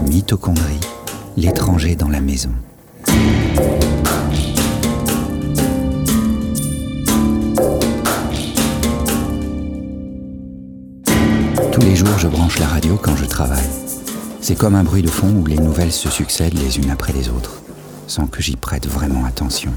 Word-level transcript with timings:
Mitochondrie, 0.00 0.80
l'étranger 1.36 1.94
dans 1.94 2.08
la 2.08 2.20
maison. 2.20 2.50
Tous 11.72 11.80
les 11.80 11.94
jours, 11.94 12.18
je 12.18 12.28
branche 12.28 12.58
la 12.58 12.66
radio 12.66 12.98
quand 13.00 13.16
je 13.16 13.24
travaille. 13.24 13.58
C'est 14.40 14.56
comme 14.56 14.74
un 14.74 14.82
bruit 14.82 15.02
de 15.02 15.10
fond 15.10 15.30
où 15.30 15.46
les 15.46 15.58
nouvelles 15.58 15.92
se 15.92 16.10
succèdent 16.10 16.58
les 16.58 16.78
unes 16.78 16.90
après 16.90 17.12
les 17.12 17.28
autres, 17.28 17.62
sans 18.06 18.26
que 18.26 18.42
j'y 18.42 18.56
prête 18.56 18.86
vraiment 18.86 19.24
attention. 19.24 19.72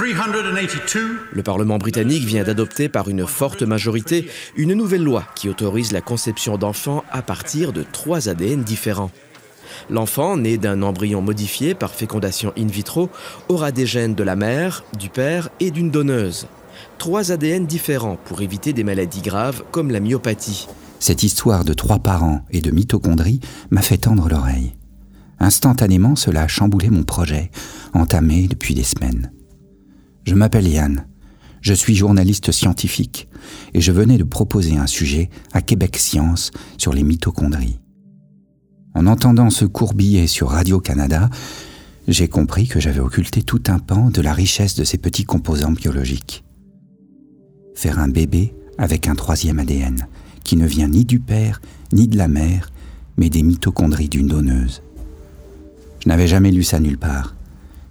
Le 0.00 1.42
Parlement 1.42 1.78
britannique 1.78 2.24
vient 2.24 2.42
d'adopter 2.42 2.88
par 2.88 3.08
une 3.08 3.28
forte 3.28 3.62
majorité 3.62 4.28
une 4.56 4.74
nouvelle 4.74 5.04
loi 5.04 5.24
qui 5.36 5.48
autorise 5.48 5.92
la 5.92 6.00
conception 6.00 6.58
d'enfants 6.58 7.04
à 7.12 7.22
partir 7.22 7.72
de 7.72 7.84
trois 7.92 8.28
ADN 8.28 8.64
différents. 8.64 9.12
L'enfant, 9.90 10.36
né 10.36 10.58
d'un 10.58 10.82
embryon 10.82 11.22
modifié 11.22 11.74
par 11.74 11.94
fécondation 11.94 12.52
in 12.58 12.66
vitro, 12.66 13.08
aura 13.48 13.70
des 13.70 13.86
gènes 13.86 14.16
de 14.16 14.24
la 14.24 14.34
mère, 14.34 14.84
du 14.98 15.10
père 15.10 15.50
et 15.60 15.70
d'une 15.70 15.92
donneuse. 15.92 16.48
Trois 16.98 17.30
ADN 17.30 17.66
différents 17.66 18.18
pour 18.24 18.42
éviter 18.42 18.72
des 18.72 18.84
maladies 18.84 19.22
graves 19.22 19.62
comme 19.70 19.92
la 19.92 20.00
myopathie. 20.00 20.66
Cette 20.98 21.22
histoire 21.22 21.64
de 21.64 21.72
trois 21.72 22.00
parents 22.00 22.44
et 22.50 22.60
de 22.60 22.72
mitochondrie 22.72 23.40
m'a 23.70 23.82
fait 23.82 23.98
tendre 23.98 24.28
l'oreille. 24.28 24.74
Instantanément, 25.38 26.16
cela 26.16 26.42
a 26.42 26.48
chamboulé 26.48 26.90
mon 26.90 27.04
projet, 27.04 27.52
entamé 27.92 28.48
depuis 28.48 28.74
des 28.74 28.82
semaines. 28.82 29.30
Je 30.24 30.34
m'appelle 30.34 30.68
Yann. 30.68 31.06
Je 31.60 31.74
suis 31.74 31.94
journaliste 31.94 32.50
scientifique 32.50 33.28
et 33.72 33.80
je 33.80 33.92
venais 33.92 34.18
de 34.18 34.24
proposer 34.24 34.76
un 34.76 34.86
sujet 34.86 35.30
à 35.52 35.62
Québec 35.62 35.96
Science 35.96 36.50
sur 36.78 36.92
les 36.92 37.02
mitochondries. 37.02 37.78
En 38.94 39.06
entendant 39.06 39.50
ce 39.50 39.64
court 39.64 39.94
sur 40.26 40.50
Radio-Canada, 40.50 41.28
j'ai 42.06 42.28
compris 42.28 42.68
que 42.68 42.80
j'avais 42.80 43.00
occulté 43.00 43.42
tout 43.42 43.62
un 43.66 43.78
pan 43.78 44.10
de 44.10 44.20
la 44.20 44.32
richesse 44.32 44.76
de 44.76 44.84
ces 44.84 44.98
petits 44.98 45.24
composants 45.24 45.72
biologiques. 45.72 46.44
Faire 47.74 47.98
un 47.98 48.08
bébé 48.08 48.54
avec 48.78 49.08
un 49.08 49.14
troisième 49.14 49.58
ADN, 49.58 50.06
qui 50.44 50.56
ne 50.56 50.66
vient 50.66 50.88
ni 50.88 51.04
du 51.04 51.18
père 51.18 51.60
ni 51.92 52.08
de 52.08 52.16
la 52.16 52.28
mère, 52.28 52.70
mais 53.16 53.30
des 53.30 53.42
mitochondries 53.42 54.08
d'une 54.08 54.28
donneuse. 54.28 54.82
Je 56.00 56.08
n'avais 56.08 56.28
jamais 56.28 56.50
lu 56.50 56.62
ça 56.62 56.80
nulle 56.80 56.98
part. 56.98 57.34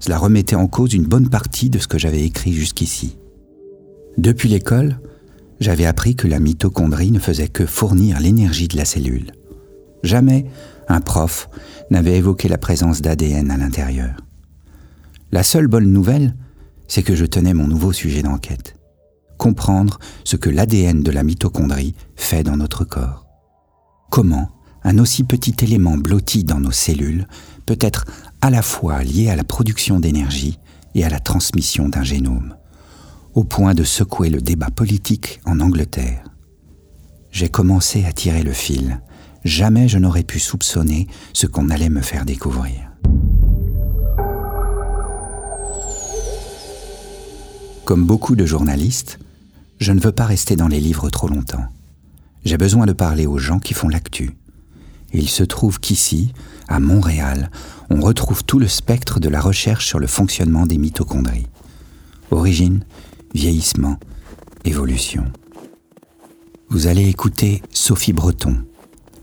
Cela 0.04 0.18
remettait 0.18 0.58
en 0.58 0.68
cause 0.68 0.94
une 0.94 1.06
bonne 1.06 1.30
partie 1.30 1.70
de 1.70 1.80
ce 1.80 1.88
que 1.88 1.98
j'avais 1.98 2.23
écrit 2.23 2.52
jusqu'ici. 2.52 3.16
Depuis 4.18 4.50
l'école, 4.50 5.00
j'avais 5.62 5.86
appris 5.86 6.18
que 6.18 6.28
la 6.28 6.42
mitochondrie 6.42 7.12
ne 7.12 7.20
faisait 7.20 7.48
que 7.48 7.66
fournir 7.66 8.20
l'énergie 8.20 8.68
de 8.68 8.76
la 8.76 8.84
cellule. 8.84 9.31
Jamais 10.04 10.46
un 10.90 11.00
prof 11.00 11.48
n'avait 11.90 12.18
évoqué 12.18 12.50
la 12.50 12.58
présence 12.58 13.02
d'ADN 13.02 13.50
à 13.50 13.56
l'intérieur. 13.56 14.18
La 15.31 15.42
seule 15.42 15.68
bonne 15.68 15.94
nouvelle, 15.94 16.36
c'est 16.90 17.04
que 17.04 17.16
je 17.16 17.24
tenais 17.24 17.54
mon 17.54 17.68
nouveau 17.68 17.94
sujet 17.94 18.24
d'enquête. 18.24 18.76
Comprendre 19.38 20.00
ce 20.26 20.36
que 20.36 20.50
l'ADN 20.50 21.02
de 21.02 21.12
la 21.12 21.24
mitochondrie 21.24 21.96
fait 22.18 22.44
dans 22.44 22.58
notre 22.58 22.84
corps. 22.84 23.26
Comment 24.12 24.50
un 24.84 25.00
aussi 25.00 25.24
petit 25.24 25.56
élément 25.64 25.98
blotti 25.98 26.44
dans 26.44 26.59
nos 26.59 26.72
cellules 26.72 27.26
peut 27.66 27.78
être 27.80 28.04
à 28.44 28.49
la 28.49 28.61
fois 28.61 29.02
lié 29.03 29.30
à 29.30 29.38
la 29.38 29.45
production 29.45 30.02
d'énergie 30.02 30.59
et 30.95 31.05
à 31.05 31.09
la 31.09 31.22
transmission 31.22 31.88
d'un 31.88 32.03
génome, 32.03 32.58
au 33.35 33.45
point 33.45 33.73
de 33.73 33.85
secouer 33.85 34.30
le 34.30 34.41
débat 34.41 34.69
politique 34.69 35.39
en 35.45 35.61
Angleterre. 35.61 36.25
J'ai 37.31 37.47
commencé 37.47 38.03
à 38.03 38.11
tirer 38.11 38.44
le 38.44 38.52
fil 38.52 39.00
jamais 39.45 39.88
je 39.88 39.97
n'aurais 39.97 40.23
pu 40.23 40.39
soupçonner 40.39 41.08
ce 41.31 41.47
qu'on 41.47 41.69
allait 41.69 41.89
me 41.89 42.02
faire 42.02 42.25
découvrir. 42.25 42.91
Comme 47.85 48.06
beaucoup 48.06 48.35
de 48.35 48.45
journalistes, 48.45 49.19
je 49.79 49.94
ne 49.94 50.01
veux 50.01 50.12
pas 50.12 50.25
rester 50.25 50.57
dans 50.57 50.68
les 50.68 50.81
livres 50.81 51.09
trop 51.09 51.29
longtemps. 51.29 51.66
J'ai 52.44 52.57
besoin 52.57 52.88
de 52.88 52.94
parler 52.94 53.25
aux 53.25 53.38
gens 53.38 53.59
qui 53.59 53.73
font 53.73 53.88
l'actu. 53.88 54.35
il 55.13 55.29
se 55.29 55.44
trouve 55.44 55.79
qu'ici, 55.79 56.34
à 56.73 56.79
Montréal, 56.79 57.51
on 57.91 58.01
retrouve 58.01 58.44
tout 58.44 58.57
le 58.57 58.67
spectre 58.67 59.19
de 59.19 59.29
la 59.29 59.39
recherche 59.39 59.85
sur 59.85 60.00
le 60.00 60.07
fonctionnement 60.07 60.66
des 60.66 60.79
mitochondries. 60.79 61.45
Origine, 62.31 62.84
vieillissement, 63.35 63.97
évolution. 64.66 65.25
Vous 66.69 66.88
allez 66.88 67.07
écouter 67.07 67.62
Sophie 67.69 68.12
Breton, 68.12 68.57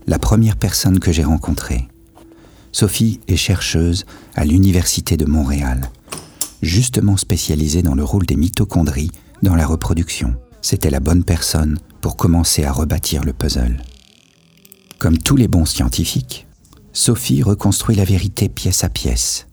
la 0.07 0.17
première 0.17 0.55
personne 0.55 0.99
que 0.99 1.11
j'ai 1.11 1.25
rencontrée. 1.25 1.89
Sophie 2.71 3.19
est 3.27 3.35
chercheuse 3.35 4.05
à 4.35 4.45
l'Université 4.45 5.17
de 5.17 5.25
Montréal, 5.25 5.91
justement 6.61 7.17
spécialisée 7.17 7.81
dans 7.81 7.95
le 7.95 8.05
rôle 8.05 8.25
des 8.25 8.37
mitochondries 8.37 9.11
dans 9.43 9.55
la 9.55 9.67
reproduction. 9.67 10.35
C'était 10.61 10.89
la 10.89 11.01
bonne 11.01 11.25
personne 11.25 11.79
pour 11.99 12.15
commencer 12.15 12.63
à 12.63 12.71
rebâtir 12.71 13.25
le 13.25 13.33
puzzle. 13.33 13.83
Comme 14.99 15.17
tous 15.17 15.35
les 15.35 15.49
bons 15.49 15.65
scientifiques, 15.65 16.47
Sophie 16.93 17.41
reconstruit 17.41 17.95
la 17.95 18.03
vérité 18.03 18.49
pièce 18.49 18.83
à 18.83 18.89
pièce. 18.89 19.47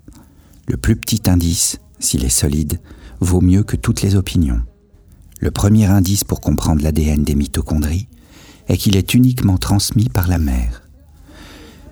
Le 0.66 0.76
plus 0.76 0.96
petit 0.96 1.22
indice, 1.30 1.78
s'il 2.00 2.24
est 2.24 2.28
solide, 2.28 2.80
vaut 3.20 3.40
mieux 3.40 3.62
que 3.62 3.76
toutes 3.76 4.02
les 4.02 4.16
opinions. 4.16 4.60
Le 5.40 5.50
premier 5.52 5.86
indice 5.86 6.24
pour 6.24 6.40
comprendre 6.40 6.82
l'ADN 6.82 7.22
des 7.22 7.36
mitochondries, 7.36 8.08
est 8.68 8.76
qu'il 8.76 8.96
est 8.96 9.14
uniquement 9.14 9.56
transmis 9.56 10.08
par 10.08 10.28
la 10.28 10.38
mère. 10.38 10.82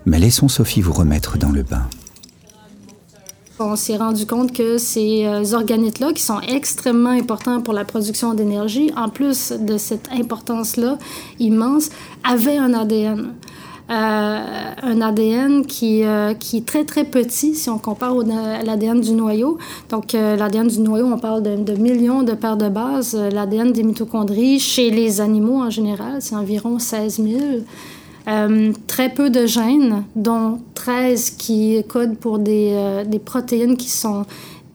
Mais 0.05 0.19
laissons 0.19 0.47
Sophie 0.47 0.81
vous 0.81 0.93
remettre 0.93 1.37
dans 1.37 1.51
le 1.51 1.63
bain. 1.63 1.87
On 3.59 3.75
s'est 3.75 3.97
rendu 3.97 4.27
compte 4.27 4.53
que 4.53 4.77
ces 4.77 5.25
euh, 5.25 5.53
organites-là, 5.53 6.13
qui 6.13 6.21
sont 6.21 6.39
extrêmement 6.41 7.09
importants 7.09 7.61
pour 7.61 7.73
la 7.73 7.85
production 7.85 8.35
d'énergie, 8.35 8.91
en 8.95 9.09
plus 9.09 9.51
de 9.51 9.79
cette 9.79 10.11
importance-là 10.11 10.99
immense, 11.39 11.89
avaient 12.23 12.57
un 12.57 12.73
ADN. 12.73 13.33
Euh, 13.89 14.71
un 14.83 14.99
ADN 14.99 15.65
qui, 15.65 16.03
euh, 16.03 16.33
qui 16.33 16.57
est 16.57 16.65
très, 16.65 16.83
très 16.83 17.05
petit 17.05 17.55
si 17.55 17.69
on 17.69 17.77
compare 17.77 18.15
à 18.19 18.63
l'ADN 18.63 18.99
du 18.99 19.13
noyau. 19.13 19.57
Donc, 19.89 20.13
euh, 20.13 20.35
l'ADN 20.35 20.67
du 20.67 20.81
noyau, 20.81 21.05
on 21.05 21.17
parle 21.17 21.41
de, 21.41 21.55
de, 21.55 21.73
millions 21.73 22.21
de 22.23 22.33
paires 22.33 22.57
de 22.57 22.67
bases. 22.67 23.15
L'ADN 23.15 23.71
des 23.71 23.83
mitochondries, 23.83 24.59
chez 24.59 24.89
les 24.91 25.21
animaux 25.21 25.61
en 25.61 25.69
général, 25.69 26.17
c'est 26.19 26.35
environ 26.35 26.79
16 26.79 27.21
000. 27.23 27.39
très 28.87 29.07
peu 29.07 29.29
de 29.29 29.45
gènes, 29.45 30.03
dont 30.17 30.59
13 30.73 31.29
qui 31.31 31.81
codent 31.87 32.17
pour 32.17 32.39
des, 32.39 33.03
des 33.07 33.19
protéines 33.19 33.77
qui 33.77 33.89
sont 33.89 34.25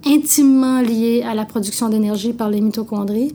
intimement 0.06 0.80
liées 0.80 1.22
à 1.22 1.34
la 1.34 1.44
production 1.44 1.90
d'énergie 1.90 2.32
par 2.32 2.48
les 2.48 2.62
mitochondries 2.62 3.34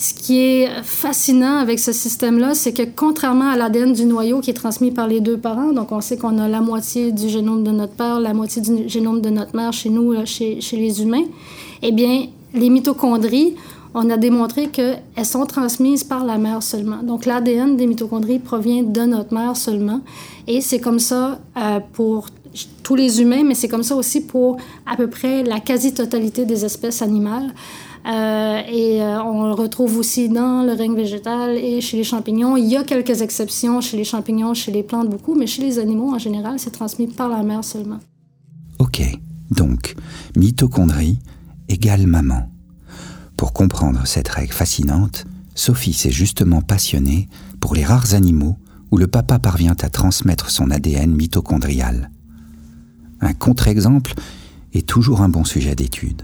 ce 0.00 0.14
qui 0.14 0.40
est 0.40 0.82
fascinant 0.82 1.58
avec 1.58 1.78
ce 1.78 1.92
système-là, 1.92 2.54
c'est 2.54 2.72
que 2.72 2.82
contrairement 2.96 3.50
à 3.50 3.56
l'ADN 3.56 3.92
du 3.92 4.06
noyau 4.06 4.40
qui 4.40 4.48
est 4.48 4.54
transmis 4.54 4.90
par 4.90 5.06
les 5.06 5.20
deux 5.20 5.36
parents, 5.36 5.72
donc 5.72 5.92
on 5.92 6.00
sait 6.00 6.16
qu'on 6.16 6.38
a 6.38 6.48
la 6.48 6.62
moitié 6.62 7.12
du 7.12 7.28
génome 7.28 7.62
de 7.64 7.70
notre 7.70 7.92
père, 7.92 8.18
la 8.18 8.32
moitié 8.32 8.62
du 8.62 8.88
génome 8.88 9.20
de 9.20 9.28
notre 9.28 9.54
mère 9.54 9.74
chez 9.74 9.90
nous, 9.90 10.14
chez, 10.24 10.62
chez 10.62 10.78
les 10.78 11.02
humains, 11.02 11.24
eh 11.82 11.92
bien, 11.92 12.28
les 12.54 12.70
mitochondries, 12.70 13.56
on 13.92 14.08
a 14.08 14.16
démontré 14.16 14.68
qu'elles 14.68 15.02
sont 15.24 15.44
transmises 15.44 16.02
par 16.02 16.24
la 16.24 16.38
mère 16.38 16.62
seulement. 16.62 17.02
Donc 17.02 17.26
l'ADN 17.26 17.76
des 17.76 17.86
mitochondries 17.86 18.38
provient 18.38 18.82
de 18.82 19.02
notre 19.02 19.34
mère 19.34 19.54
seulement. 19.54 20.00
Et 20.46 20.62
c'est 20.62 20.80
comme 20.80 20.98
ça 20.98 21.40
euh, 21.58 21.80
pour 21.92 22.28
tous 22.82 22.94
les 22.94 23.20
humains, 23.20 23.42
mais 23.44 23.54
c'est 23.54 23.68
comme 23.68 23.82
ça 23.82 23.96
aussi 23.96 24.22
pour 24.22 24.56
à 24.86 24.96
peu 24.96 25.08
près 25.08 25.42
la 25.42 25.60
quasi-totalité 25.60 26.46
des 26.46 26.64
espèces 26.64 27.02
animales. 27.02 27.52
Euh, 28.06 28.62
et 28.66 29.02
euh, 29.02 29.22
on 29.22 29.46
le 29.46 29.52
retrouve 29.52 29.98
aussi 29.98 30.28
dans 30.28 30.62
le 30.62 30.72
règne 30.72 30.94
végétal 30.94 31.56
et 31.56 31.80
chez 31.80 31.96
les 31.96 32.04
champignons. 32.04 32.56
Il 32.56 32.66
y 32.66 32.76
a 32.76 32.84
quelques 32.84 33.20
exceptions 33.20 33.80
chez 33.80 33.96
les 33.96 34.04
champignons, 34.04 34.54
chez 34.54 34.72
les 34.72 34.82
plantes 34.82 35.10
beaucoup, 35.10 35.34
mais 35.34 35.46
chez 35.46 35.62
les 35.62 35.78
animaux 35.78 36.14
en 36.14 36.18
général, 36.18 36.58
c'est 36.58 36.70
transmis 36.70 37.06
par 37.06 37.28
la 37.28 37.42
mère 37.42 37.64
seulement. 37.64 38.00
Ok, 38.78 39.02
donc 39.50 39.94
mitochondrie 40.36 41.18
égale 41.68 42.06
maman. 42.06 42.48
Pour 43.36 43.52
comprendre 43.52 44.06
cette 44.06 44.28
règle 44.28 44.52
fascinante, 44.52 45.26
Sophie 45.54 45.92
s'est 45.92 46.10
justement 46.10 46.62
passionnée 46.62 47.28
pour 47.60 47.74
les 47.74 47.84
rares 47.84 48.14
animaux 48.14 48.56
où 48.90 48.96
le 48.96 49.06
papa 49.06 49.38
parvient 49.38 49.76
à 49.80 49.90
transmettre 49.90 50.50
son 50.50 50.70
ADN 50.70 51.14
mitochondrial. 51.14 52.10
Un 53.20 53.34
contre-exemple 53.34 54.14
est 54.72 54.86
toujours 54.86 55.20
un 55.20 55.28
bon 55.28 55.44
sujet 55.44 55.74
d'étude. 55.74 56.22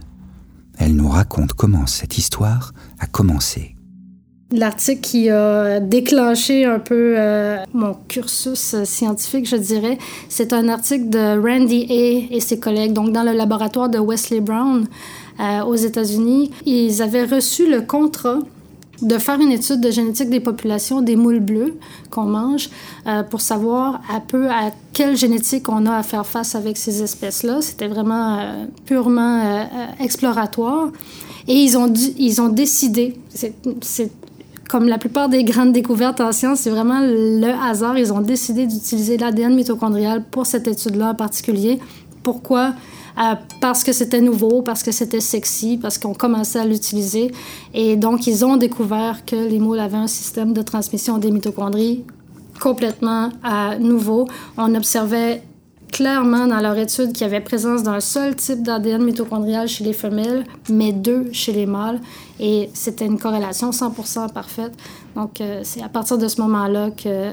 Elle 0.78 0.94
nous 0.96 1.08
raconte 1.08 1.52
comment 1.52 1.87
cette 1.87 2.19
histoire 2.19 2.73
a 2.99 3.06
commencé. 3.06 3.76
L'article 4.52 5.00
qui 5.00 5.28
a 5.28 5.81
déclenché 5.81 6.64
un 6.64 6.78
peu 6.78 7.14
euh, 7.17 7.58
mon 7.75 7.94
cursus 8.06 8.84
scientifique, 8.84 9.49
je 9.49 9.56
dirais, 9.56 9.99
c'est 10.28 10.52
un 10.52 10.69
article 10.69 11.08
de 11.08 11.37
Randy 11.37 11.87
A. 11.90 12.34
et 12.34 12.40
ses 12.40 12.61
collègues, 12.61 12.93
donc 12.93 13.11
dans 13.12 13.25
le 13.25 13.32
laboratoire 13.32 13.88
de 13.88 13.99
Wesley 13.99 14.40
Brown 14.40 14.87
euh, 15.40 15.64
aux 15.64 15.75
États-Unis. 15.75 16.52
Ils 16.64 17.02
avaient 17.02 17.25
reçu 17.25 17.69
le 17.69 17.81
contrat 17.81 18.38
de 19.02 19.19
faire 19.19 19.40
une 19.40 19.52
étude 19.52 19.81
de 19.81 19.90
génétique 19.90 20.31
des 20.31 20.40
populations 20.40 21.00
des 21.00 21.16
moules 21.16 21.40
bleus 21.40 21.76
qu'on 22.10 22.25
mange 22.25 22.70
euh, 23.06 23.22
pour 23.22 23.40
savoir 23.40 24.00
un 24.10 24.20
peu 24.20 24.48
à 24.48 24.70
quelle 24.93 25.16
génétique 25.16 25.69
on 25.69 25.87
a 25.87 25.96
à 25.96 26.02
faire 26.02 26.26
face 26.26 26.54
avec 26.54 26.76
ces 26.76 27.02
espèces-là. 27.02 27.60
C'était 27.60 27.88
vraiment 27.88 28.38
euh, 28.38 28.64
purement 28.87 29.43
euh, 29.44 29.64
exploratoire. 30.00 30.88
Et 31.48 31.54
ils 31.54 31.76
ont, 31.76 31.93
ils 31.93 32.40
ont 32.40 32.48
décidé, 32.48 33.16
c'est 33.28 34.10
comme 34.69 34.88
la 34.88 34.99
plupart 34.99 35.28
des 35.28 35.44
grandes 35.44 35.72
découvertes 35.72 36.20
en 36.20 36.32
sciences, 36.32 36.60
c'est 36.60 36.70
vraiment 36.70 37.00
le 37.00 37.49
hasard. 37.64 37.96
Ils 37.99 38.12
ont 38.12 38.20
décidé 38.20 38.66
d'utiliser 38.66 39.16
l'ADN 39.16 39.54
mitochondrial 39.54 40.25
pour 40.25 40.46
cette 40.46 40.66
étude-là 40.66 41.10
en 41.10 41.14
particulier. 41.14 41.78
Pourquoi? 42.25 42.72
Euh, 43.18 43.34
parce 43.60 43.82
que 43.82 43.92
c'était 43.92 44.20
nouveau, 44.20 44.62
parce 44.62 44.82
que 44.82 44.92
c'était 44.92 45.20
sexy, 45.20 45.78
parce 45.80 45.96
qu'on 45.98 46.12
commençait 46.12 46.58
à 46.58 46.66
l'utiliser. 46.66 47.32
Et 47.72 47.96
donc, 47.96 48.26
ils 48.26 48.44
ont 48.44 48.56
découvert 48.56 49.24
que 49.24 49.36
les 49.36 49.58
moules 49.58 49.80
avaient 49.80 49.96
un 49.96 50.06
système 50.06 50.52
de 50.52 50.62
transmission 50.62 51.18
des 51.18 51.30
mitochondries 51.30 52.04
complètement 52.60 53.30
euh, 53.44 53.78
nouveau. 53.78 54.26
On 54.58 54.74
observait 54.74 55.42
clairement 55.92 56.46
dans 56.46 56.60
leur 56.60 56.76
étude 56.76 57.12
qu'il 57.12 57.22
y 57.22 57.24
avait 57.24 57.40
présence 57.40 57.82
d'un 57.82 58.00
seul 58.00 58.36
type 58.36 58.62
d'ADN 58.62 59.02
mitochondrial 59.02 59.66
chez 59.66 59.84
les 59.84 59.92
femelles, 59.94 60.44
mais 60.68 60.92
deux 60.92 61.32
chez 61.32 61.52
les 61.52 61.64
mâles. 61.64 62.00
Et 62.38 62.68
c'était 62.74 63.06
une 63.06 63.18
corrélation 63.18 63.70
100% 63.70 64.30
parfaite. 64.30 64.72
Donc, 65.14 65.40
euh, 65.40 65.60
c'est 65.64 65.82
à 65.82 65.88
partir 65.88 66.18
de 66.18 66.28
ce 66.28 66.40
moment-là 66.42 66.90
que 66.90 67.30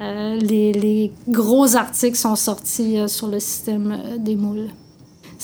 les, 0.00 0.72
les, 0.72 1.12
gros 1.28 1.76
articles 1.76 2.18
sont 2.18 2.36
sortis 2.36 2.98
sur 3.06 3.28
le 3.28 3.38
système 3.38 3.96
des 4.18 4.34
moules. 4.36 4.68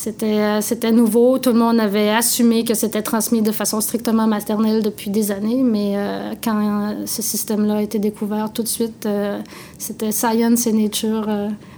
Euh, 0.07 0.61
c'était, 0.61 0.93
nouveau. 0.93 1.39
Tout 1.39 1.51
le 1.51 1.59
monde 1.59 1.81
avait 1.81 2.11
assumé 2.11 2.65
que 2.65 2.75
c'était 2.75 3.03
transmis 3.03 3.43
de 3.43 3.53
façon 3.53 3.81
strictement 3.81 4.27
maternelle 4.27 4.83
depuis 4.83 5.11
des 5.11 5.31
années, 5.31 5.63
mais 5.63 5.93
euh, 5.97 6.35
quand 6.43 6.95
ce 7.07 7.23
système-là 7.23 7.77
a 7.77 7.83
été 7.83 7.99
découvert, 7.99 8.53
tout 8.53 8.63
de 8.63 8.69
suite, 8.69 9.07
euh, 9.07 9.41
c'était 9.79 10.13
Science 10.13 10.67
et 10.67 10.73
Nature 10.73 11.29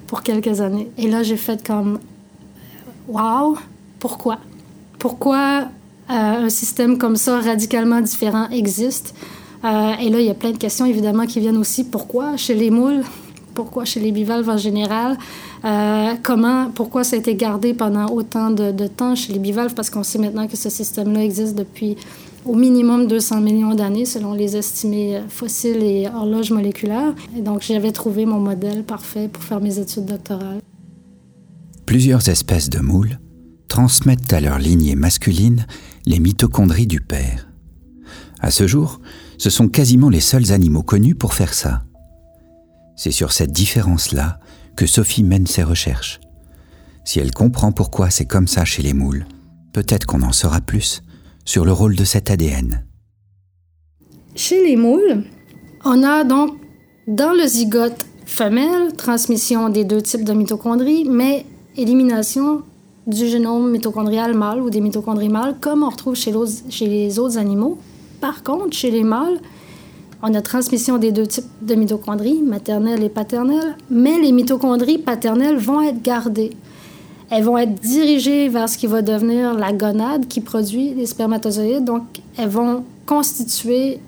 pour 0.06 0.22
quelques 0.22 0.60
années. 0.60 0.88
Et 0.98 1.08
là, 1.08 1.22
j'ai 1.22 1.36
fait 1.36 1.66
comme 1.66 1.98
Wow, 3.08 3.56
pourquoi? 3.98 4.38
Pourquoi 4.98 5.68
un 6.08 6.48
système 6.48 6.98
comme 6.98 7.16
ça, 7.16 7.40
radicalement 7.40 8.00
différent, 8.00 8.48
existe? 8.50 9.14
Et 9.64 10.10
là, 10.10 10.20
il 10.20 10.26
y 10.26 10.30
a 10.30 10.34
plein 10.34 10.50
de 10.50 10.58
questions, 10.58 10.86
évidemment, 10.86 11.26
qui 11.26 11.40
viennent 11.40 11.56
aussi. 11.56 11.84
Pourquoi? 11.84 12.36
Chez 12.36 12.54
les 12.54 12.70
moules 12.70 13.02
pourquoi 13.54 13.84
chez 13.84 14.00
les 14.00 14.12
bivalves 14.12 14.48
en 14.48 14.56
général, 14.56 15.16
euh, 15.64 16.14
comment, 16.22 16.70
pourquoi 16.74 17.04
ça 17.04 17.16
a 17.16 17.18
été 17.18 17.34
gardé 17.34 17.74
pendant 17.74 18.06
autant 18.06 18.50
de, 18.50 18.86
temps 18.86 19.14
chez 19.14 19.32
les 19.32 19.38
bivalves, 19.38 19.74
parce 19.74 19.90
qu'on 19.90 20.02
sait 20.02 20.18
maintenant 20.18 20.46
que 20.46 20.56
ce 20.56 20.70
système-là 20.70 21.24
existe 21.24 21.54
depuis 21.56 21.96
au 22.44 22.54
minimum 22.54 23.06
200 23.06 23.40
millions 23.40 23.74
d'années, 23.74 24.04
selon 24.04 24.34
les 24.34 24.56
estimés 24.56 25.20
fossiles 25.28 25.82
et 25.82 26.08
horloges 26.12 26.50
moléculaires. 26.50 27.14
Et 27.36 27.40
donc, 27.40 27.62
j'avais 27.62 27.92
trouvé 27.92 28.26
mon 28.26 28.40
modèle 28.40 28.82
parfait 28.82 29.28
pour 29.28 29.42
faire 29.42 29.60
mes 29.60 29.78
études 29.78 30.06
doctorales. 30.06 30.60
Plusieurs 31.86 32.28
espèces 32.28 32.70
de 32.70 32.80
moules 32.80 33.18
transmettent 33.68 34.32
à 34.32 34.40
leur 34.40 34.58
lignée 34.58 34.96
masculine 34.96 35.66
les 36.04 36.18
mitochondries 36.18 36.86
du 36.86 37.00
père. 37.00 37.48
À 38.40 38.50
ce 38.50 38.66
jour, 38.66 39.00
ce 39.38 39.50
sont 39.50 39.68
quasiment 39.68 40.08
les 40.08 40.20
seuls 40.20 40.52
animaux 40.52 40.82
connus 40.82 41.14
pour 41.14 41.32
faire 41.32 41.54
ça. 41.54 41.84
C'est 42.96 43.10
sur 43.10 43.32
cette 43.32 43.52
différence-là 43.52 44.38
que 44.76 44.86
Sophie 44.86 45.24
mène 45.24 45.46
ses 45.46 45.62
recherches. 45.62 46.20
Si 47.04 47.18
elle 47.18 47.32
comprend 47.32 47.72
pourquoi 47.72 48.10
c'est 48.10 48.26
comme 48.26 48.46
ça 48.48 48.64
chez 48.64 48.82
les 48.82 48.92
moules, 48.92 49.26
peut-être 49.72 50.06
qu'on 50.06 50.22
en 50.22 50.32
saura 50.32 50.60
plus 50.60 51.02
sur 51.44 51.64
le 51.64 51.72
rôle 51.72 51.96
de 51.96 52.04
cet 52.04 52.30
ADN. 52.30 52.84
Chez 54.34 54.64
les 54.64 54.76
moules, 54.76 55.24
on 55.84 56.02
a 56.02 56.24
donc 56.24 56.56
dans 57.06 57.32
le 57.32 57.46
zygote 57.46 58.06
femelle 58.24 58.94
transmission 58.96 59.68
des 59.68 59.84
deux 59.84 60.00
types 60.00 60.24
de 60.24 60.32
mitochondries, 60.32 61.04
mais 61.04 61.44
élimination 61.76 62.62
du 63.06 63.26
génome 63.26 63.70
mitochondrial 63.70 64.34
mâle 64.34 64.60
ou 64.60 64.70
des 64.70 64.80
mitochondries 64.80 65.28
mâles, 65.28 65.56
comme 65.60 65.82
on 65.82 65.88
retrouve 65.90 66.14
chez, 66.14 66.32
les 66.86 67.18
autres 67.18 67.36
animaux. 67.36 67.78
Par 68.20 68.42
contre, 68.42 68.76
chez 68.76 68.90
les 68.90 69.02
mâles, 69.02 69.40
on 70.22 70.34
a 70.34 70.40
transmission 70.40 70.98
des 70.98 71.10
deux 71.10 71.26
types 71.26 71.44
de 71.60 71.74
mitochondries, 71.74 72.42
maternelles 72.42 73.02
et 73.02 73.08
paternelles, 73.08 73.76
mais 73.90 74.20
les 74.20 74.32
mitochondries 74.32 74.98
paternelles 74.98 75.56
vont 75.56 75.82
être 75.82 76.00
gardées. 76.00 76.52
Elles 77.30 77.44
vont 77.44 77.58
être 77.58 77.74
dirigées 77.74 78.48
vers 78.48 78.68
ce 78.68 78.78
qui 78.78 78.86
va 78.86 79.02
devenir 79.02 79.54
la 79.54 79.72
gonade 79.72 80.28
qui 80.28 80.40
produit 80.40 80.94
les 80.94 81.06
spermatozoïdes. 81.06 81.84
Donc, 81.84 82.02
elles 82.36 82.48
vont 82.48 82.84
constituer 83.06 83.98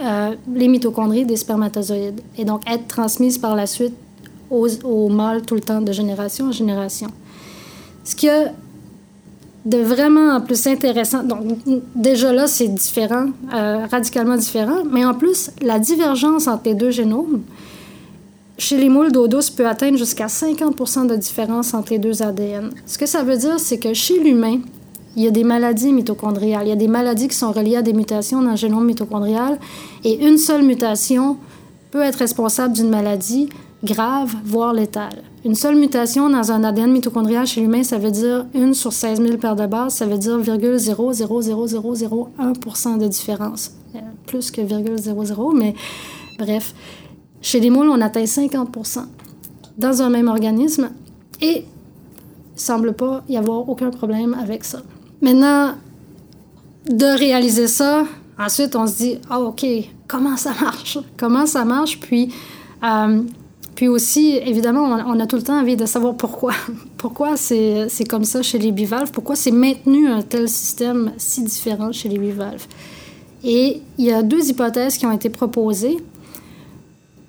euh, 0.00 0.34
les 0.52 0.66
mitochondries 0.66 1.26
des 1.26 1.36
spermatozoïdes 1.36 2.20
et 2.38 2.44
donc 2.44 2.62
être 2.68 2.86
transmises 2.88 3.38
par 3.38 3.54
la 3.54 3.66
suite 3.66 3.94
aux, 4.50 4.68
aux 4.82 5.08
mâles 5.08 5.42
tout 5.42 5.54
le 5.54 5.60
temps, 5.60 5.80
de 5.80 5.92
génération 5.92 6.46
en 6.46 6.52
génération. 6.52 7.08
Ce 8.02 8.16
qui 8.16 8.28
a 8.28 8.52
de 9.64 9.78
vraiment 9.78 10.40
plus 10.40 10.66
intéressant. 10.66 11.22
Donc, 11.22 11.40
déjà 11.94 12.32
là, 12.32 12.46
c'est 12.46 12.68
différent, 12.68 13.26
euh, 13.54 13.86
radicalement 13.90 14.36
différent. 14.36 14.82
Mais 14.90 15.04
en 15.04 15.14
plus, 15.14 15.50
la 15.60 15.78
divergence 15.78 16.46
entre 16.48 16.62
les 16.66 16.74
deux 16.74 16.90
génomes, 16.90 17.42
chez 18.56 18.76
les 18.78 18.88
moules 18.88 19.12
d'eau 19.12 19.28
douce, 19.28 19.50
peut 19.50 19.66
atteindre 19.66 19.98
jusqu'à 19.98 20.28
50 20.28 21.08
de 21.08 21.16
différence 21.16 21.74
entre 21.74 21.92
les 21.92 21.98
deux 21.98 22.22
ADN. 22.22 22.70
Ce 22.86 22.98
que 22.98 23.06
ça 23.06 23.22
veut 23.22 23.36
dire, 23.36 23.58
c'est 23.58 23.78
que 23.78 23.92
chez 23.94 24.18
l'humain, 24.18 24.60
il 25.16 25.24
y 25.24 25.26
a 25.26 25.30
des 25.30 25.44
maladies 25.44 25.92
mitochondriales. 25.92 26.66
Il 26.66 26.68
y 26.68 26.72
a 26.72 26.76
des 26.76 26.88
maladies 26.88 27.28
qui 27.28 27.36
sont 27.36 27.52
reliées 27.52 27.76
à 27.76 27.82
des 27.82 27.92
mutations 27.92 28.42
dans 28.42 28.52
le 28.52 28.56
génome 28.56 28.86
mitochondrial. 28.86 29.58
Et 30.04 30.26
une 30.26 30.38
seule 30.38 30.62
mutation 30.62 31.36
peut 31.90 32.02
être 32.02 32.16
responsable 32.16 32.74
d'une 32.74 32.88
maladie 32.88 33.48
grave, 33.82 34.34
voire 34.44 34.72
létale. 34.72 35.22
Une 35.42 35.54
seule 35.54 35.76
mutation 35.76 36.28
dans 36.28 36.52
un 36.52 36.62
ADN 36.64 36.92
mitochondrial 36.92 37.46
chez 37.46 37.62
l'humain, 37.62 37.82
ça 37.82 37.96
veut 37.96 38.10
dire 38.10 38.44
une 38.54 38.74
sur 38.74 38.92
16 38.92 39.22
000 39.22 39.38
paires 39.38 39.56
de 39.56 39.66
base, 39.66 39.94
ça 39.94 40.04
veut 40.04 40.18
dire 40.18 40.38
0,00001% 40.38 42.98
de 42.98 43.08
différence. 43.08 43.70
Euh, 43.94 44.00
plus 44.26 44.50
que 44.50 44.60
0,00, 44.60 45.58
mais 45.58 45.74
bref. 46.38 46.74
Chez 47.40 47.58
les 47.58 47.70
moules, 47.70 47.88
on 47.88 48.02
atteint 48.02 48.24
50% 48.24 49.06
dans 49.78 50.02
un 50.02 50.10
même 50.10 50.28
organisme 50.28 50.90
et 51.40 51.64
il 51.64 52.60
semble 52.60 52.92
pas 52.92 53.24
y 53.26 53.38
avoir 53.38 53.66
aucun 53.66 53.88
problème 53.90 54.34
avec 54.34 54.64
ça. 54.64 54.82
Maintenant, 55.22 55.72
de 56.86 57.18
réaliser 57.18 57.66
ça, 57.66 58.04
ensuite 58.38 58.76
on 58.76 58.86
se 58.86 58.96
dit, 58.96 59.16
ah 59.30 59.40
ok, 59.40 59.64
comment 60.06 60.36
ça 60.36 60.52
marche? 60.60 60.98
Comment 61.16 61.46
ça 61.46 61.64
marche? 61.64 61.98
Puis 61.98 62.30
euh, 62.84 63.22
puis 63.80 63.88
aussi, 63.88 64.36
évidemment, 64.36 64.82
on, 64.82 65.20
a 65.20 65.26
tout 65.26 65.36
le 65.36 65.42
temps 65.42 65.58
envie 65.58 65.74
de 65.74 65.86
savoir 65.86 66.14
pourquoi. 66.14 66.52
pourquoi 66.98 67.38
c'est 67.38 67.88
comme 68.06 68.24
ça 68.24 68.42
chez 68.42 68.58
les 68.58 68.72
bivalves, 68.72 69.10
pourquoi 69.10 69.36
c'est 69.36 69.50
maintenu 69.50 70.06
un 70.06 70.20
tel 70.20 70.50
système 70.50 71.12
si 71.16 71.42
différent 71.42 71.90
chez 71.90 72.10
les 72.10 72.18
bivalves? 72.18 72.66
Et 73.42 73.80
il 73.96 74.04
y 74.04 74.12
a 74.12 74.22
deux 74.22 74.50
hypothèses 74.50 74.98
qui 74.98 75.06
ont 75.06 75.12
été 75.12 75.30
proposées. 75.30 75.96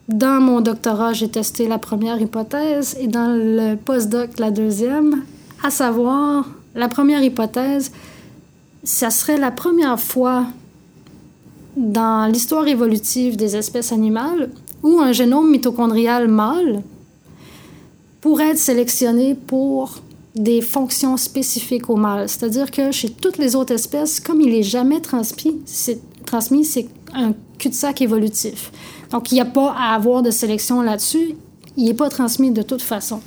Dans 0.09 0.41
mon 0.41 0.59
doctorat, 0.59 1.13
j'ai 1.13 1.29
testé 1.29 1.69
la 1.69 1.77
première 1.77 2.19
hypothèse 2.19 2.97
et 2.99 3.07
dans 3.07 3.33
le 3.33 3.75
postdoc, 3.75 4.37
la 4.37 4.51
deuxième, 4.51 5.23
à 5.63 5.69
savoir, 5.69 6.49
la 6.75 6.89
première 6.89 7.23
hypothèse, 7.23 7.93
ça 8.83 9.09
serait 9.09 9.37
la 9.37 9.51
première 9.51 9.97
fois 9.97 10.47
dans 11.77 12.29
l'histoire 12.29 12.67
évolutive 12.67 13.37
des 13.37 13.55
espèces 13.55 13.93
animales 13.93 14.49
où 14.83 14.99
un 14.99 15.11
génome 15.11 15.49
mitochondrial 15.49 16.27
mâle 16.27 16.81
pourrait 18.19 18.51
être 18.51 18.59
sélectionné 18.59 19.35
pour 19.35 19.99
des 20.35 20.61
fonctions 20.61 21.17
spécifiques 21.17 21.89
au 21.89 21.95
mâle. 21.95 22.29
C'est-à-dire 22.29 22.71
que 22.71 22.91
chez 22.91 23.09
toutes 23.09 23.37
les 23.37 23.55
autres 23.55 23.73
espèces, 23.73 24.19
comme 24.19 24.39
il 24.41 24.51
n'est 24.51 24.63
jamais 24.63 25.01
transmis, 25.01 25.61
c'est, 25.65 25.99
transmis, 26.25 26.63
c'est 26.63 26.87
un 27.13 27.33
cul-de-sac 27.57 28.01
évolutif. 28.01 28.71
Donc, 29.09 29.31
il 29.31 29.35
n'y 29.35 29.41
a 29.41 29.45
pas 29.45 29.75
à 29.77 29.93
avoir 29.95 30.21
de 30.21 30.31
sélection 30.31 30.81
là-dessus. 30.81 31.35
Il 31.75 31.85
n'est 31.85 31.93
pas 31.93 32.09
transmis 32.09 32.51
de 32.51 32.61
toute 32.61 32.81
façon. 32.81 33.19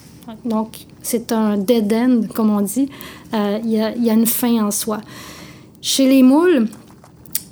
Donc, 0.45 0.87
c'est 1.03 1.33
un 1.33 1.59
dead 1.59 1.93
end, 1.93 2.21
comme 2.35 2.51
on 2.51 2.63
dit. 2.63 2.89
Euh, 3.35 3.59
il 3.63 3.71
y 3.73 4.11
a 4.11 4.15
une 4.15 4.27
fin 4.27 4.65
en 4.65 4.71
soi. 4.71 5.01
Chez 5.83 6.09
les 6.09 6.23
moules, 6.23 6.69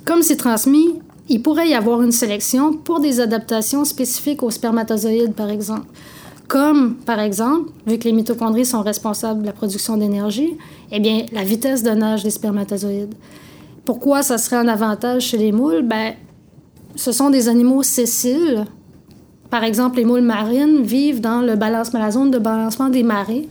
comme 0.05 0.23
c'est 0.23 0.37
transmis, 0.37 0.95
il 1.29 1.41
pourrait 1.41 1.69
y 1.69 1.73
avoir 1.73 2.01
une 2.01 2.11
sélection 2.11 2.73
pour 2.73 2.99
des 2.99 3.19
adaptations 3.19 3.85
spécifiques 3.85 4.43
aux 4.43 4.51
spermatozoïdes, 4.51 5.33
par 5.33 5.49
exemple. 5.49 5.87
Comme, 6.47 6.95
par 6.95 7.19
exemple, 7.19 7.71
vu 7.87 7.97
que 7.97 8.03
les 8.03 8.11
mitochondries 8.11 8.65
sont 8.65 8.81
responsables 8.81 9.41
de 9.41 9.45
la 9.45 9.53
production 9.53 9.97
d'énergie, 9.97 10.57
eh 10.91 10.99
bien, 10.99 11.25
la 11.31 11.43
vitesse 11.43 11.81
de 11.81 11.91
nage 11.91 12.23
des 12.23 12.29
spermatozoïdes. 12.29 13.15
Pourquoi 13.85 14.21
ça 14.21 14.37
serait 14.37 14.57
un 14.57 14.67
avantage 14.67 15.23
chez 15.23 15.37
les 15.37 15.51
moules? 15.51 15.83
Ben, 15.83 16.13
ce 16.95 17.11
sont 17.11 17.29
des 17.29 17.47
animaux 17.47 17.83
sessiles. 17.83 18.65
Par 19.49 19.63
exemple, 19.63 19.97
les 19.97 20.05
moules 20.05 20.21
marines 20.21 20.83
vivent 20.83 21.21
dans 21.21 21.41
le 21.41 21.55
balancement, 21.55 21.99
la 21.99 22.11
zone 22.11 22.31
de 22.31 22.39
balancement 22.39 22.89
des 22.89 23.03
marées, 23.03 23.47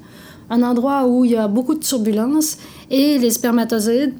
un 0.51 0.63
endroit 0.63 1.07
où 1.07 1.25
il 1.25 1.33
y 1.33 1.37
a 1.37 1.49
beaucoup 1.49 1.75
de 1.75 1.81
turbulences 1.81 2.59
et 2.91 3.19
les 3.19 3.31
spermatozoïdes 3.31 4.15